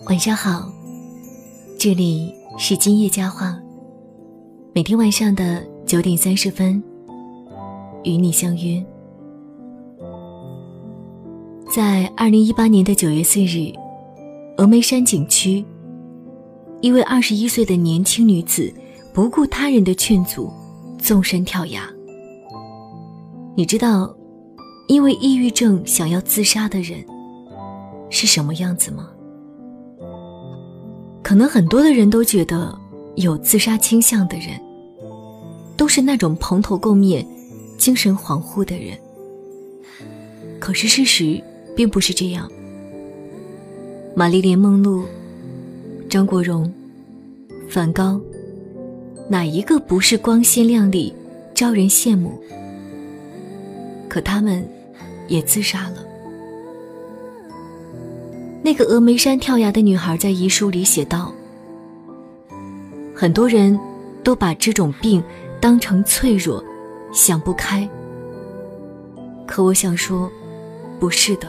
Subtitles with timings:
[0.00, 0.68] 晚上好，
[1.78, 3.56] 这里是今夜佳话。
[4.74, 6.82] 每天晚上的九点三十分，
[8.02, 8.84] 与你相约。
[11.72, 13.72] 在二零一八年的九月四日，
[14.56, 15.64] 峨眉山景区，
[16.80, 18.74] 一位二十一岁的年轻女子
[19.12, 20.52] 不顾他人的劝阻，
[20.98, 21.88] 纵身跳崖。
[23.56, 24.12] 你知道，
[24.88, 26.98] 因为抑郁症想要自杀的人
[28.10, 29.08] 是什么样子吗？
[31.24, 32.78] 可能很多的人都觉得，
[33.16, 34.60] 有自杀倾向的人，
[35.74, 37.26] 都是那种蓬头垢面、
[37.78, 38.94] 精神恍惚的人。
[40.60, 41.42] 可是事实
[41.74, 42.46] 并不是这样。
[44.14, 45.02] 玛丽莲·梦露、
[46.10, 46.70] 张国荣、
[47.70, 48.20] 梵高，
[49.26, 51.10] 哪一个不是光鲜亮丽、
[51.54, 52.38] 招人羡慕？
[54.10, 54.62] 可他们
[55.26, 56.04] 也自杀了。
[58.64, 61.34] 那个峨眉山跳崖的女孩在遗书里写道
[63.14, 63.78] ：“很多人
[64.22, 65.22] 都把这种病
[65.60, 66.64] 当成脆弱，
[67.12, 67.86] 想不开。
[69.46, 70.32] 可我想说，
[70.98, 71.46] 不是的。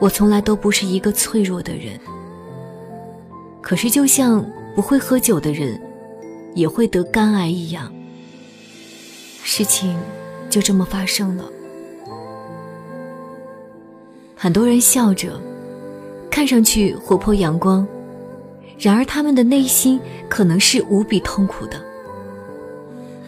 [0.00, 1.96] 我从来都不是一个脆弱的人。
[3.62, 5.80] 可是，就像不会喝酒的人
[6.56, 7.92] 也会得肝癌一样，
[9.44, 9.96] 事情
[10.50, 11.44] 就这么发生了。
[14.34, 15.40] 很多人笑着。”
[16.40, 17.86] 看上去活泼阳光，
[18.78, 21.78] 然而他们的内心可能是无比痛苦的。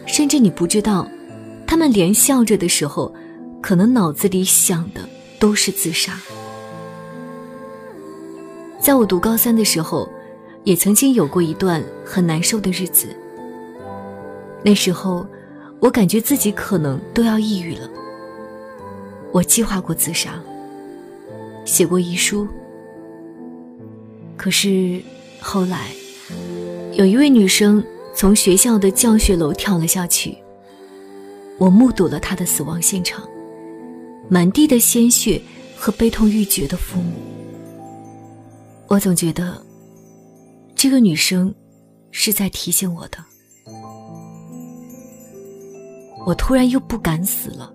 [0.07, 1.07] 甚至你不知道，
[1.67, 3.13] 他们连笑着的时候，
[3.61, 5.01] 可能脑子里想的
[5.39, 6.19] 都是自杀。
[8.79, 10.09] 在我读高三的时候，
[10.63, 13.15] 也曾经有过一段很难受的日子。
[14.63, 15.23] 那时候，
[15.79, 17.87] 我感觉自己可能都要抑郁了。
[19.31, 20.31] 我计划过自杀，
[21.63, 22.47] 写过遗书。
[24.35, 25.01] 可是，
[25.39, 25.91] 后来，
[26.93, 27.83] 有一位女生
[28.15, 30.37] 从学校的教学楼跳了下去。
[31.59, 33.23] 我目睹了她的死亡现场，
[34.29, 35.41] 满地的鲜血
[35.77, 37.13] 和悲痛欲绝的父母。
[38.87, 39.63] 我总觉得，
[40.75, 41.53] 这个女生
[42.11, 43.17] 是在提醒我的。
[46.25, 47.71] 我突然又不敢死了。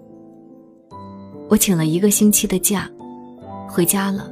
[1.49, 2.91] 我请了一个星期的假，
[3.69, 4.31] 回家了。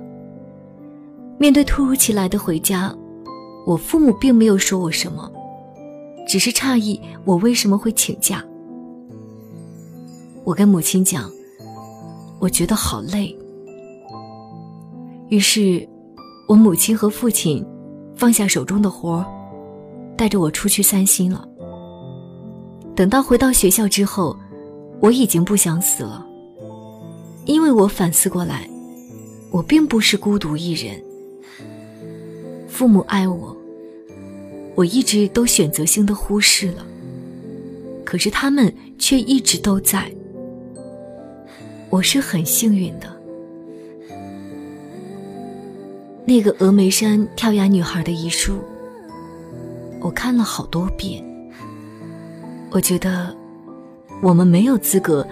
[1.39, 2.95] 面对突如其来的回家，
[3.67, 5.31] 我父母并没有说我什么，
[6.27, 8.43] 只是诧异我为什么会请假。
[10.45, 11.31] 我跟母亲讲，
[12.39, 13.37] 我觉得好累。
[15.29, 15.87] 于是，
[16.49, 17.67] 我母亲和父亲
[18.15, 19.25] 放下手中的活，
[20.17, 21.47] 带着我出去散心了。
[22.95, 24.35] 等到回到学校之后，
[25.01, 26.25] 我已经不想死了，
[27.45, 28.67] 因为我反思过来，
[29.51, 30.99] 我并不是孤独一人。
[32.77, 33.57] 父母爱我，
[34.75, 36.87] 我一直都选择性的忽视了。
[38.05, 40.13] 可是他们却一直都在，
[41.89, 43.11] 我是很幸运的。
[46.27, 48.59] 那个峨眉山跳崖女孩的遗书，
[49.99, 51.25] 我看了好多遍。
[52.71, 53.35] 我觉得，
[54.23, 55.27] 我们没有资格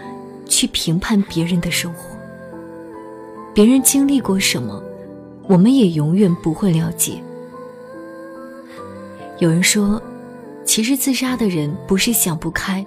[0.46, 2.16] 去评判别人的生活，
[3.52, 4.82] 别人经历过什么，
[5.46, 7.22] 我们也永远不会了解。
[9.44, 10.00] 有人说，
[10.64, 12.82] 其实自杀的人不是想不开，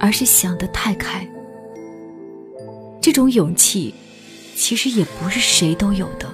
[0.00, 1.28] 而是想得太开。
[2.98, 3.94] 这种勇气，
[4.54, 6.26] 其实也不是谁都有的。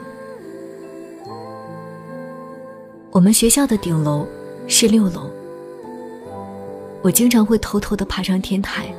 [3.10, 4.28] 我们学校的顶楼
[4.68, 5.28] 是六楼，
[7.02, 8.94] 我经常会偷偷的爬上天台，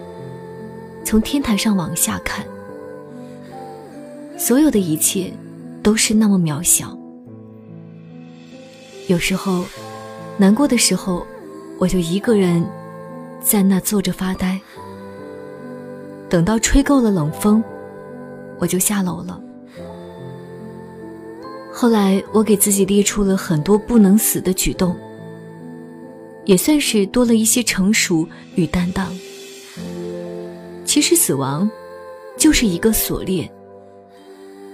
[1.06, 2.46] 从天台上往下看，
[4.38, 5.32] 所有的一切
[5.82, 6.98] 都是那么渺小。
[9.08, 9.64] 有时候。
[10.38, 11.26] 难过的时候，
[11.78, 12.66] 我就一个人
[13.42, 14.60] 在那坐着发呆。
[16.30, 17.64] 等到吹够了冷风，
[18.58, 19.40] 我就下楼了。
[21.72, 24.96] 后来，我给自己列出了很多不能死的举动，
[26.46, 29.16] 也算是多了一些成熟与担当。
[30.86, 31.70] 其实，死亡
[32.38, 33.50] 就是一个锁链，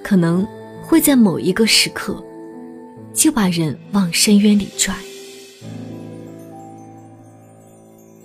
[0.02, 0.48] 可能
[0.82, 2.24] 会在某一个时刻
[3.14, 4.96] 就把人往深渊里拽。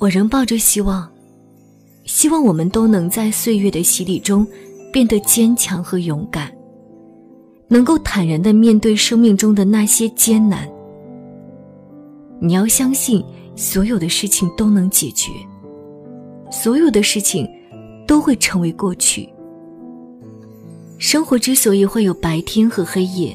[0.04, 1.10] 我仍抱着希望，
[2.04, 4.46] 希望我们都能在岁月的洗礼中
[4.92, 6.52] 变得坚强和勇敢，
[7.68, 10.68] 能够坦然的面对生命中的那些艰难。
[12.38, 13.24] 你要相信，
[13.56, 15.32] 所有的事情都能解决，
[16.50, 17.48] 所有的事情
[18.06, 19.26] 都会成为过去。
[20.98, 23.34] 生活之所以会有白天和黑夜，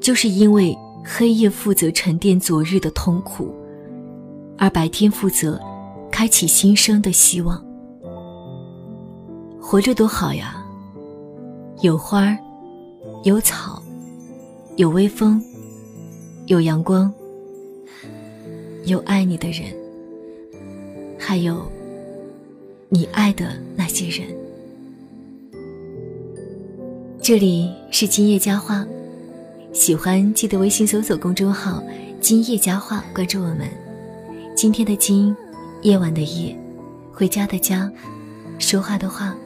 [0.00, 0.74] 就是因为
[1.04, 3.54] 黑夜负责沉淀昨日的痛苦，
[4.58, 5.60] 而白天负责
[6.10, 7.62] 开启新生的希望。
[9.60, 10.64] 活着多好呀！
[11.82, 12.38] 有花儿，
[13.24, 13.82] 有草，
[14.76, 15.42] 有微风，
[16.46, 17.12] 有阳光，
[18.84, 19.74] 有爱你的人，
[21.18, 21.70] 还有
[22.88, 24.26] 你爱的那些人。
[27.20, 28.86] 这里是今夜佳话，
[29.72, 31.82] 喜欢记得微信搜索公众号
[32.22, 33.68] “今夜佳话”，关注我们。
[34.56, 35.36] 今天的今，
[35.82, 36.58] 夜晚的夜，
[37.12, 37.92] 回家的家，
[38.58, 39.36] 说话的话，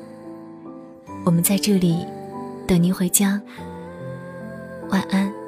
[1.24, 2.06] 我们在这里。
[2.64, 3.40] 等您回家，
[4.90, 5.39] 晚安。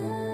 [0.00, 0.27] love.